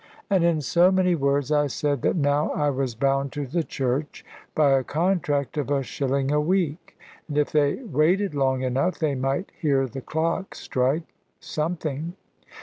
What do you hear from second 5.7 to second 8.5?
shilling a week, and if they waited